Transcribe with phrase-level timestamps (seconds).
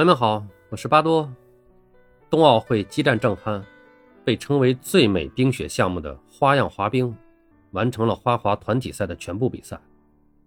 [0.00, 1.30] 朋友们好，我是巴多。
[2.30, 3.62] 冬奥会激战正酣，
[4.24, 7.14] 被称为最美冰雪项目的花样滑冰，
[7.72, 9.78] 完成了花滑团体赛的全部比赛，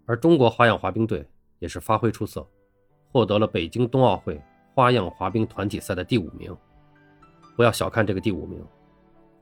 [0.08, 1.24] 而中国花样滑冰队
[1.60, 2.44] 也是发挥出色，
[3.12, 4.42] 获得了北京冬奥会
[4.74, 6.52] 花样滑冰团体赛的第五名。
[7.56, 8.60] 不要小看这个第五名，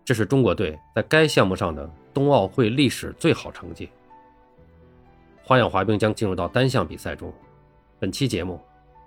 [0.04, 3.90] 这是中国队在该项目上的冬奥会历史最好成绩。
[5.42, 7.34] 花样滑冰将进入到单项比赛中，
[7.98, 8.60] 本期节目。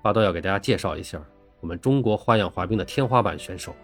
[0.04, 1.18] 巴多要给大家介绍一下
[1.60, 3.74] 我们中国花样滑冰的天花板选手，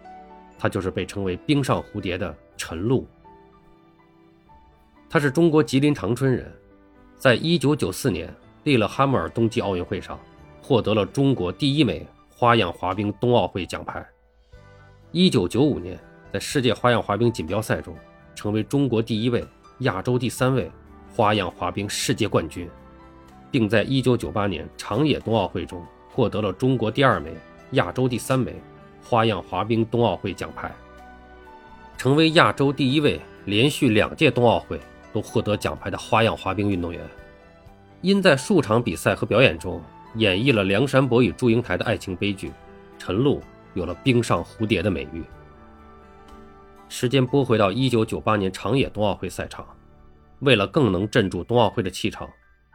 [0.55, 3.07] 他就是被称为“冰上蝴蝶”的陈露。
[5.09, 6.53] 他是中国吉林长春人，
[7.17, 8.31] 在1994年
[8.65, 10.19] 利勒哈默尔冬季奥运会上
[10.61, 14.05] 获得了中国第一枚花样滑冰冬奥会奖牌。
[15.13, 15.99] 1995年
[16.31, 17.95] 在世界花样滑冰锦标赛中
[18.35, 19.43] 成为中国第一位、
[19.79, 20.69] 亚洲第三位
[21.15, 22.69] 花样滑冰世界冠军，
[23.49, 25.83] 并在1998年长野冬奥会中。
[26.11, 27.33] 获得了中国第二枚、
[27.71, 28.53] 亚洲第三枚
[29.03, 30.71] 花样滑冰冬奥会奖牌，
[31.97, 34.79] 成为亚洲第一位连续两届冬奥会
[35.13, 37.01] 都获得奖牌的花样滑冰运动员。
[38.01, 39.81] 因在数场比赛和表演中
[40.15, 42.51] 演绎了梁山伯与祝英台的爱情悲剧，
[42.97, 43.39] 陈露
[43.73, 45.23] 有了“冰上蝴蝶”的美誉。
[46.89, 49.65] 时间拨回到1998年长野冬奥会赛场，
[50.39, 52.29] 为了更能镇住冬奥会的气场，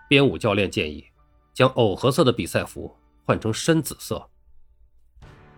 [0.08, 1.04] 编舞教练建议
[1.52, 2.96] 将藕荷色的比赛服。
[3.26, 4.24] 换成深紫色。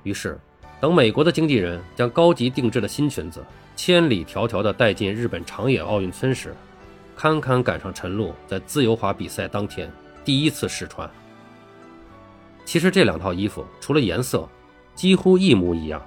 [0.02, 0.41] 于是，
[0.80, 3.44] 等美国的经纪人将高级定制的新裙子
[3.77, 6.56] 千里迢迢地带进日本长野奥运村时，
[7.14, 9.92] 堪堪赶上陈露在自由滑比赛当天
[10.25, 11.08] 第一次试穿。
[12.64, 14.48] 其实这两套衣服除了颜色
[14.94, 16.03] 几乎一模一样，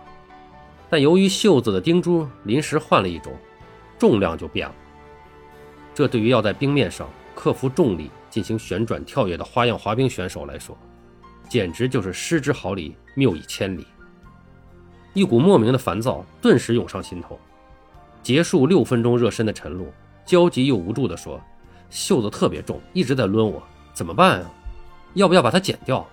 [0.90, 3.38] 但由于袖子的钉珠临时换了一种，
[4.00, 4.76] 重量就变了。
[5.94, 10.76] 这对于要在冰面上克服重力进行旋转跳跃的花样滑冰选手来说，
[11.52, 13.86] 简直就是失之毫厘，谬以千里。
[15.12, 17.38] 一股莫名的烦躁顿时涌上心头。
[18.24, 19.92] 结束六分钟热身的陈露
[20.26, 21.42] 焦急又无助地说
[21.92, 24.50] ：“袖子特别重，一直在抡我，怎么办啊？
[25.14, 26.08] 要不要把它剪掉？”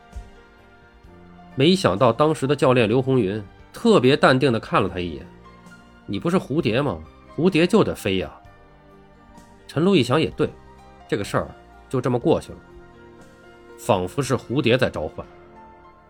[1.55, 3.41] 没想到当时的教练刘红云
[3.73, 5.25] 特别淡定地看了他一眼
[6.05, 6.99] ：“你不是蝴蝶吗？
[7.37, 8.29] 蝴蝶就得飞呀。”
[9.69, 10.51] 陈露一想也对，
[11.07, 11.49] 这个事儿
[11.89, 12.59] 就这么过去了。
[13.79, 15.25] 仿佛是蝴蝶在召唤，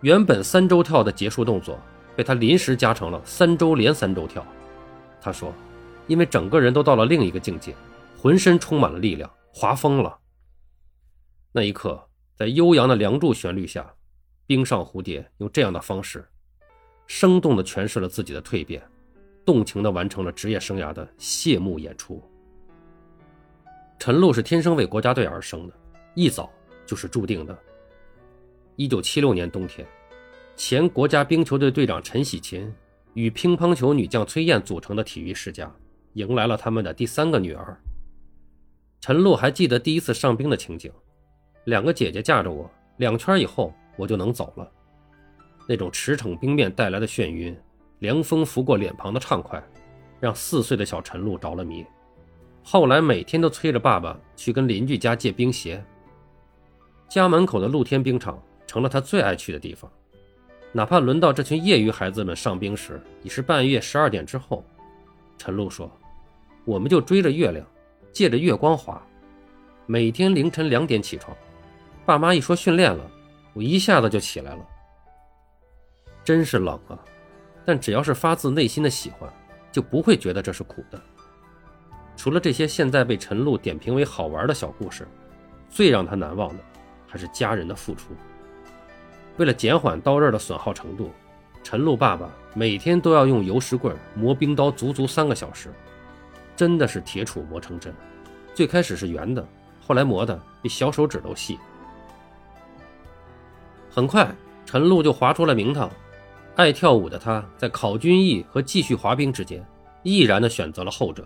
[0.00, 1.78] 原本三周跳的结束动作
[2.16, 4.44] 被他临时加成了三周连三周跳。
[5.20, 5.52] 他说
[6.08, 7.74] ：“因为整个人都到了另一个境界，
[8.16, 10.18] 浑身充满了力量，滑疯了。”
[11.52, 12.02] 那一刻，
[12.34, 13.92] 在悠扬的《梁祝》旋律下，
[14.46, 16.26] 冰上蝴蝶用这样的方式，
[17.06, 18.82] 生动地诠释了自己的蜕变，
[19.44, 22.22] 动情地完成了职业生涯的谢幕演出。
[23.98, 25.74] 陈露是天生为国家队而生的，
[26.14, 26.50] 一早。
[26.88, 27.56] 就是注定的。
[28.76, 29.86] 一九七六年冬天，
[30.56, 32.72] 前国家冰球队队长陈喜琴
[33.12, 35.70] 与乒乓球女将崔燕组成的体育世家，
[36.14, 37.78] 迎来了他们的第三个女儿。
[39.00, 40.90] 陈露还记得第一次上冰的情景，
[41.64, 44.68] 两个姐姐架着我，两圈以后我就能走了。
[45.68, 47.54] 那种驰骋冰面带来的眩晕，
[47.98, 49.62] 凉风拂过脸庞的畅快，
[50.18, 51.84] 让四岁的小陈露着了迷。
[52.62, 55.84] 后来每天都催着爸爸去跟邻居家借冰鞋。
[57.08, 59.90] 家门口的露天冰场成了他最爱去的地方，
[60.72, 64.62] 哪怕轮到这群业余孩子们上冰时，已是半夜十二点之后。
[65.38, 65.90] 陈露说
[66.66, 67.64] ：“我们就追着月亮，
[68.12, 69.00] 借着月光滑。
[69.86, 71.34] 每天凌晨两点起床，
[72.04, 73.10] 爸妈一说训练了，
[73.54, 74.66] 我一下子就起来了。
[76.22, 76.98] 真是冷啊！
[77.64, 79.32] 但只要是发自内心的喜欢，
[79.72, 81.00] 就不会觉得这是苦的。
[82.16, 85.08] 除了这些现在被陈露点评为好玩的小故事，
[85.70, 86.62] 最让他难忘的。”
[87.08, 88.10] 还是家人的付出。
[89.38, 91.10] 为了减缓刀刃的损耗程度，
[91.62, 95.72] 陈露爸爸每天都要用油石棍磨冰刀足足三个小时，
[96.54, 97.94] 真的是铁杵磨成针。
[98.54, 99.46] 最开始是圆的，
[99.80, 101.58] 后来磨的比小手指都细。
[103.90, 104.32] 很快，
[104.66, 105.90] 陈露就划出了名堂。
[106.56, 109.64] 爱跳舞的他，在考军艺和继续滑冰之间，
[110.02, 111.24] 毅然地选择了后者，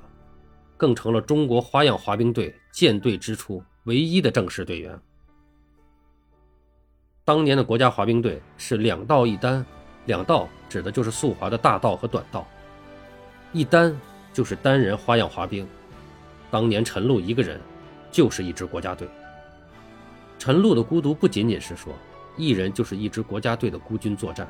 [0.76, 4.99] 更成了中国花样滑冰队建队之初唯一的正式队员。
[7.24, 9.64] 当年的国家滑冰队是两道一单，
[10.06, 12.44] 两道指的就是速滑的大道和短道，
[13.52, 13.96] 一单
[14.32, 15.66] 就是单人花样滑冰。
[16.50, 17.60] 当年陈露一个人
[18.10, 19.08] 就是一支国家队。
[20.36, 21.94] 陈露的孤独不仅仅是说
[22.36, 24.48] 一人就是一支国家队的孤军作战，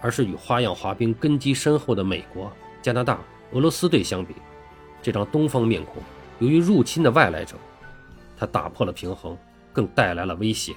[0.00, 2.50] 而是与花样滑冰根基深厚的美国、
[2.80, 3.18] 加拿大、
[3.52, 4.34] 俄罗斯队相比，
[5.02, 6.02] 这张东方面孔
[6.38, 7.56] 由于入侵的外来者，
[8.38, 9.36] 他打破了平衡，
[9.70, 10.74] 更带来了威胁。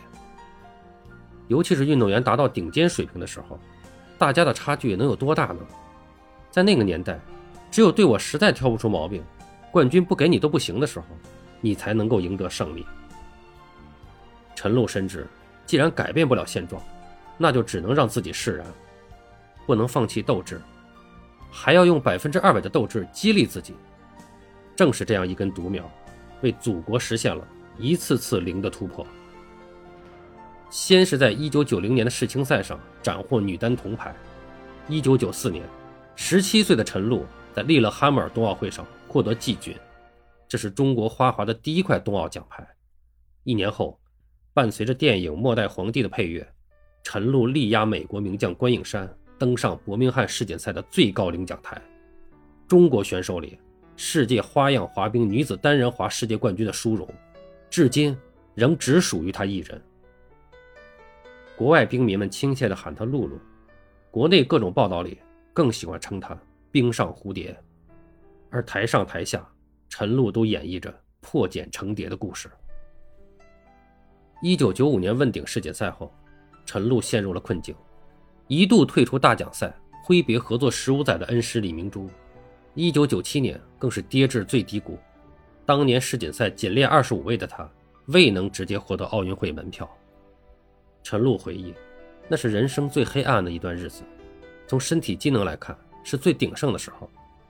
[1.47, 3.59] 尤其是运动员达到顶尖水平的时候，
[4.17, 5.59] 大家的差距能有多大呢？
[6.49, 7.19] 在那个年代，
[7.69, 9.23] 只有对我实在挑不出毛病，
[9.71, 11.05] 冠军不给你都不行的时候，
[11.61, 12.85] 你才能够赢得胜利。
[14.55, 15.27] 陈露深知，
[15.65, 16.81] 既然改变不了现状，
[17.37, 18.65] 那就只能让自己释然，
[19.65, 20.61] 不能放弃斗志，
[21.51, 23.73] 还要用百分之二百的斗志激励自己。
[24.75, 25.89] 正是这样一根独苗，
[26.41, 27.47] 为祖国实现了
[27.77, 29.05] 一次次零的突破。
[30.73, 34.11] 先是在1990年的世青赛上斩获女单铜牌
[34.89, 35.63] ，1994年
[36.17, 39.75] ，17岁的陈露在利勒哈默尔冬奥会上获得季军，
[40.47, 42.67] 这是中国花滑的第一块冬奥奖牌。
[43.43, 43.99] 一年后，
[44.51, 46.43] 伴随着电影《末代皇帝》的配乐，
[47.03, 51.79] 陈露力压美国名将关颖珊登上伯明翰世锦赛的最高领奖台。
[52.67, 53.59] 中国选手里，
[53.95, 57.07] 世界花样滑冰女子单人滑世界冠军的殊荣，
[57.69, 58.17] 至今
[58.55, 59.79] 仍只属于她一人。
[61.55, 63.39] 国外冰迷们亲切地喊他“露露”，
[64.09, 65.19] 国内各种报道里
[65.53, 66.35] 更喜欢称他
[66.71, 67.55] “冰上蝴蝶”。
[68.49, 69.47] 而台上台下，
[69.87, 72.49] 陈露都演绎着破茧成蝶的故事。
[74.41, 76.11] 一九九五年问鼎世锦赛后，
[76.65, 77.75] 陈露陷入了困境，
[78.47, 79.73] 一度退出大奖赛，
[80.03, 82.09] 挥别合作十五载的恩师李明珠。
[82.73, 84.97] 一九九七年更是跌至最低谷，
[85.65, 87.69] 当年世锦赛仅列二十五位的她，
[88.07, 89.87] 未能直接获得奥运会门票。
[91.03, 91.73] 陈露回忆，
[92.27, 94.03] 那是人生最黑暗的一段日子，
[94.65, 97.09] 从身体机能来看是最鼎盛的时候，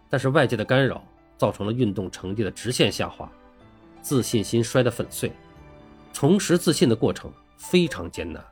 [0.09, 1.05] 但是外界的干扰
[1.37, 3.31] 造成了运动成绩的直线下滑，
[4.01, 5.31] 自信心摔得粉碎。
[6.11, 8.43] 重拾自信的过程非常艰难。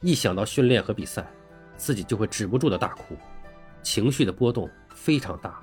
[0.00, 1.26] 一想到训练和比赛，
[1.76, 3.16] 自己就会止不住的大哭，
[3.82, 5.58] 情绪的波动非常大。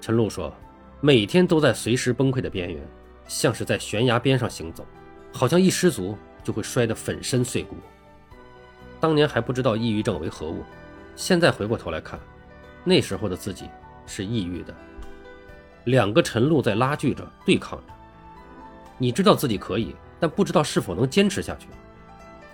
[0.00, 0.54] 陈露说
[1.02, 2.80] ：“每天都在随时崩溃的边缘，
[3.26, 4.86] 像是在悬崖边上行走，
[5.32, 6.16] 好像一失足
[6.46, 7.74] 就会摔得粉身碎骨。”
[9.00, 10.62] 当年还不知道抑郁症为何物，
[11.16, 12.18] 现在回过头来看，
[12.84, 13.68] 那时候的自己
[14.06, 14.72] 是抑郁的。
[15.84, 17.92] 两个陈露在拉锯着，对抗着。
[18.96, 21.66] 你知道自己可以，但不知道是否能坚持下去。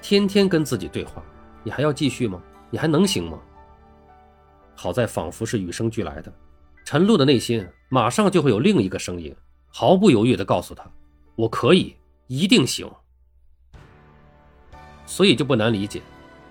[0.00, 1.22] 天天跟自己对话，
[1.62, 2.42] 你还要继续吗？
[2.70, 3.38] 你还能行吗？
[4.74, 6.32] 好在仿佛是与生俱来的，
[6.84, 9.32] 陈露的内心马上就会有另一个声音，
[9.68, 10.84] 毫不犹豫地告诉他
[11.36, 11.94] ：“我可以，
[12.26, 12.90] 一定行。”
[15.12, 16.00] 所以就不难理解，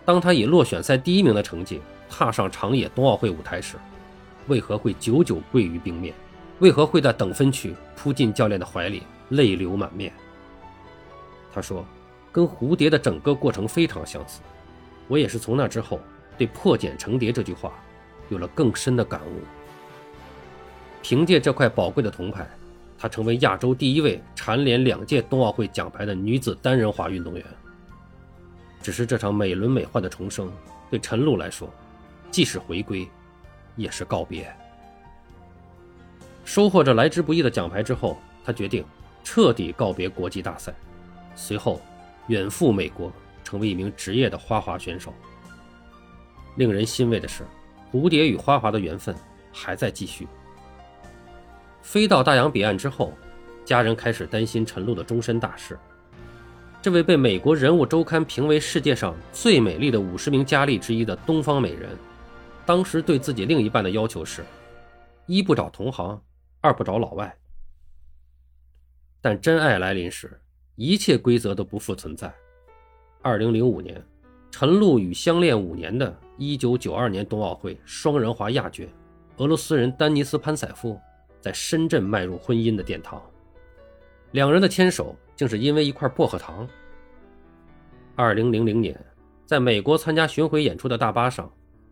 [0.05, 3.75] 当他以落选赛第一名的成绩踏上长野冬奥会舞台时，
[4.45, 6.13] 为何会久久跪于冰面？
[6.59, 9.01] 为何会在等分区扑进教练的怀里？
[9.29, 10.13] 泪流满面。
[11.51, 11.83] 他说
[12.31, 14.41] ：“跟蝴蝶的整个过程非常相似。
[15.07, 15.99] 我也是从那之后，
[16.37, 17.73] 对‘破茧成蝶’这句话
[18.29, 19.41] 有了更深的感悟。
[21.01, 22.47] 凭借这块宝贵的铜牌，
[22.95, 27.43] 她成为亚洲第一位蝉联两届冬奥会奖牌的女子单人滑运动员。
[28.81, 30.51] 只是这场美轮美奂的重生，
[30.89, 31.69] 对陈露来说，
[32.29, 33.07] 既是回归，
[33.75, 34.53] 也是告别。
[36.43, 38.85] 收获着来之不易的奖牌之后，她决定。”
[39.23, 40.73] 彻底告别国际大赛，
[41.35, 41.79] 随后
[42.25, 43.13] 远赴美国，
[43.43, 45.13] 成为一名职业的花滑选手。
[46.55, 47.45] 令人欣慰的是，
[47.93, 49.15] 蝴蝶与花滑的缘分
[49.53, 50.27] 还在继续。
[51.83, 53.13] 飞到大洋彼岸之后，
[53.63, 55.77] 家人开始担心陈露的终身大事。
[56.81, 61.91] 这位被美国人物周刊评为世界上最美丽的五十名佳丽之一的东方美人，
[62.65, 64.43] 当时对自己另一半的要求是：
[65.27, 66.19] 一不找同行，
[66.59, 67.38] 二不找老外。
[69.21, 70.41] 但真爱来临时，
[70.75, 72.33] 一切规则都不复存在。
[73.21, 74.03] 二零零五年，
[74.50, 78.89] 陈露与相恋五年的1992年冬奥会双人滑亚军
[79.38, 81.00] 俄罗斯人丹尼斯潘采夫
[81.39, 83.21] 在深圳迈入婚姻的殿堂。
[84.31, 86.67] 两人的牵手竟是因为一块薄荷糖。
[88.15, 88.97] 二零零零年，
[89.45, 91.51] 在美国参加巡回演出的大巴上，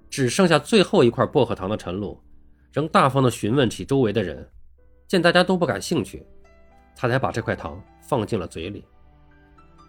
[0.10, 2.22] 只剩下最后一块薄荷糖的陈露，
[2.72, 4.48] 仍大方地询问起周围的人，
[5.08, 6.26] 见大家都不感兴趣。
[6.96, 8.84] 他才把这块糖放进了嘴里。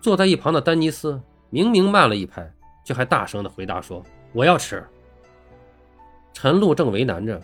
[0.01, 2.49] 坐在一旁的丹尼斯明明慢了一拍，
[2.85, 4.03] 却还大声地回答说
[4.33, 4.83] ：“我要吃。”
[6.33, 7.41] 陈露正为难着，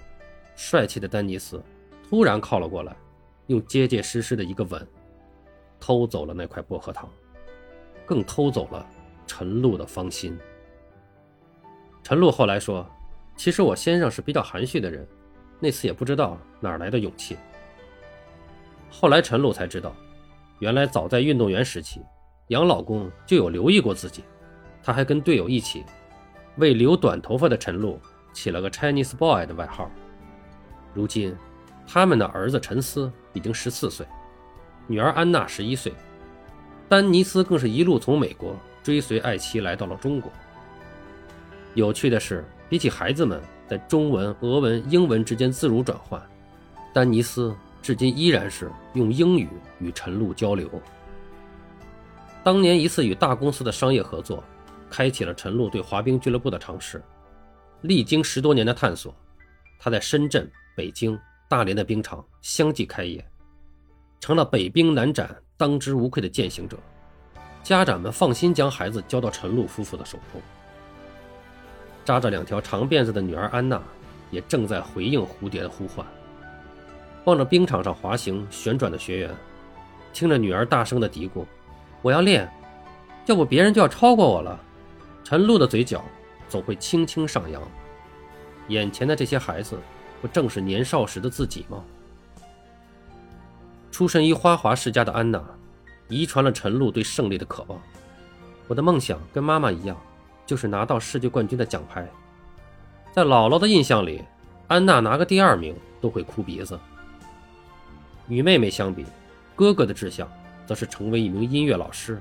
[0.55, 1.63] 帅气的丹尼斯
[2.09, 2.97] 突然靠了过来，
[3.49, 4.89] 用结结实实的一个吻，
[5.79, 7.09] 偷走了那块薄荷糖，
[8.05, 8.87] 更偷走了
[9.27, 10.39] 陈露的芳心。
[12.03, 12.87] 陈露后来说
[13.37, 15.07] ：“其实我先生是比较含蓄的人，
[15.59, 17.37] 那次也不知道哪来的勇气。”
[18.91, 19.95] 后来陈露才知道，
[20.61, 22.01] 原来早在运动员时期，
[22.49, 24.23] 杨老公就有留意过自己。
[24.83, 25.85] 他还跟队友一起，
[26.59, 28.01] 为留短头发的陈露
[28.33, 29.91] 起了个 Chinese Boy 的外号。
[30.95, 31.37] 如今，
[31.87, 34.07] 他们的儿子陈思已经十四岁，
[34.87, 35.93] 女儿安娜十一岁。
[36.89, 40.31] 丹尼斯更是一路从美国追随爱妻来到了中国。
[41.75, 46.23] 有趣的是，比起孩子们在中文、俄文、英文之间自如转换，
[46.95, 49.49] 丹尼斯至今依然是用英语
[49.81, 50.71] 与陈露交流。
[52.45, 54.43] 当年一次与大公司的商业合作，
[54.89, 57.03] 开启了陈露对滑冰俱乐部的尝试。
[57.83, 59.13] 历经十多年的探索，
[59.79, 63.23] 他在深圳、北京、大连的冰场相继开业，
[64.21, 66.77] 成了北冰南展当之无愧的践行者。
[67.63, 70.41] 家长们放心将孩子交到陈露夫妇的手中。
[72.05, 73.83] 扎着两条长辫子的女儿安娜，
[74.31, 76.07] 也正在回应蝴蝶的呼唤。
[77.25, 79.35] 望着冰场上滑行旋转的学员，
[80.13, 81.45] 听着女儿大声的嘀咕。
[82.03, 82.49] 我要练，
[83.27, 84.61] 要不别人就要超过我了。
[85.25, 86.05] 陈露的嘴角
[86.49, 87.61] 总会轻轻上扬。
[88.69, 89.77] 眼前的这些孩子，
[90.23, 91.85] 不正是年少时的自己吗？
[93.97, 95.43] 出身于花滑世家的安娜，
[96.09, 97.81] 遗传了陈露对胜利的渴望。
[98.69, 99.99] 我的梦想跟妈妈一样，
[100.45, 102.07] 就是拿到世界冠军的奖牌。
[103.11, 104.23] 在姥姥的印象里，
[104.69, 106.79] 安娜拿个第二名都会哭鼻子。
[108.29, 109.07] 与妹妹相比，
[109.55, 110.31] 哥哥的志向。
[110.67, 112.21] 则是成为一名音乐老师。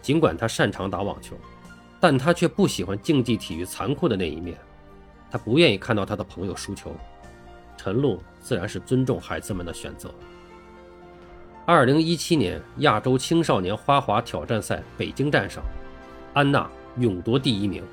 [0.00, 1.34] 尽管他擅长打网球，
[1.98, 4.56] 但他却不喜欢竞技体育残酷的那一面。
[5.32, 6.94] 他不愿意看到他的朋友输球。
[7.76, 10.14] 陈露自然是尊重孩子们的选择。
[11.64, 15.62] 二零一七年亚洲青少年花滑挑战赛北京站上，
[16.34, 17.84] 安娜勇夺第一名。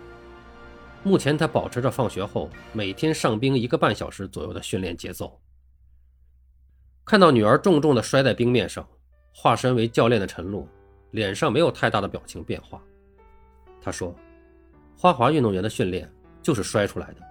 [1.03, 5.39] 目前，她保持着放学后每天上冰一个半小时左右的训练节奏。
[7.05, 8.85] 看到女儿重重地摔在冰面上。
[9.31, 10.67] 化身为教练的陈露，
[11.11, 12.81] 脸上没有太大的表情变化。
[13.79, 14.13] 他说
[14.97, 16.11] ：“花滑运动员的训练
[16.41, 17.21] 就是摔出来的，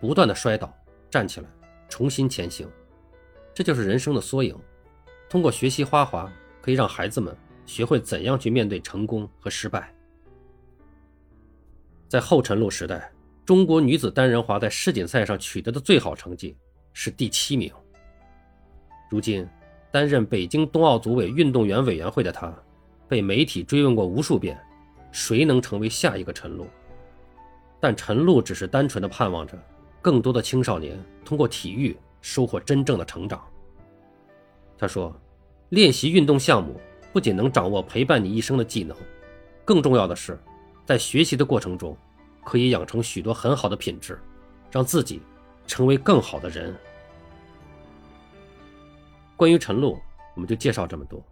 [0.00, 0.72] 不断的摔倒，
[1.10, 1.48] 站起来，
[1.88, 2.66] 重新前行，
[3.52, 4.56] 这就是人生的缩影。
[5.32, 7.34] 通过学习花滑，可以让孩子们
[7.64, 9.90] 学会怎样去面对成功和失败。”
[12.06, 13.10] 在后陈露时代，
[13.46, 16.54] 中国女子单人滑在世锦赛上取得的最好成绩
[16.92, 17.72] 是第七名。
[19.10, 19.48] 如今。
[19.90, 22.50] 担任北京冬奥组委运动员委员会的她，
[23.06, 24.58] 被媒体追问过无数遍，
[25.10, 26.66] 谁能成为下一个陈露？
[27.78, 29.54] 但陈露只是单纯的盼望着，
[30.00, 33.46] 更多的青少年通过体育收获真正的成长。
[34.78, 35.14] 他说
[35.72, 36.78] ：“练习运动项目
[37.14, 38.94] 不仅能掌握陪伴你一生的技能，
[39.64, 40.38] 更重要的是，
[40.84, 41.96] 在学习的过程中，
[42.44, 44.20] 可以养成许多很好的品质，
[44.70, 45.22] 让自己
[45.66, 46.76] 成为更好的人。”
[49.34, 49.98] 关于陈露，
[50.34, 51.24] 我们就介绍这么多，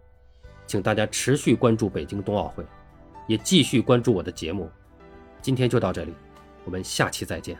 [0.65, 2.65] 请大家持续关注北京冬奥会，
[3.27, 4.71] 也继续关注我的节目。
[5.39, 6.15] 今天就到这里，
[6.65, 7.55] 我们下期再见。